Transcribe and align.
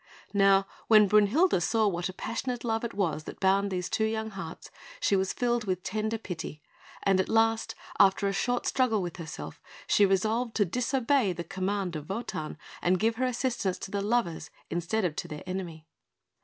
Now 0.33 0.65
when 0.87 1.07
Brünhilde 1.07 1.61
saw 1.61 1.87
what 1.87 2.09
a 2.09 2.13
passionate 2.13 2.63
love 2.63 2.83
it 2.83 2.95
was 2.95 3.25
that 3.25 3.39
bound 3.39 3.69
these 3.69 3.87
two 3.87 4.03
young 4.05 4.31
hearts, 4.31 4.71
she 4.99 5.15
was 5.15 5.31
filled 5.31 5.65
with 5.65 5.83
tender 5.83 6.17
pity; 6.17 6.59
and 7.03 7.19
at 7.19 7.29
last, 7.29 7.75
after 7.99 8.27
a 8.27 8.33
short 8.33 8.65
struggle 8.65 9.03
with 9.03 9.17
herself, 9.17 9.61
she 9.85 10.03
resolved 10.07 10.55
to 10.55 10.65
disobey 10.65 11.33
the 11.33 11.43
command 11.43 11.95
of 11.95 12.09
Wotan, 12.09 12.57
and 12.81 12.99
give 12.99 13.17
her 13.17 13.25
assistance 13.27 13.77
to 13.77 13.91
the 13.91 14.01
lovers, 14.01 14.49
instead 14.71 15.05
of 15.05 15.15
to 15.17 15.27
their 15.27 15.43
enemy. 15.45 15.85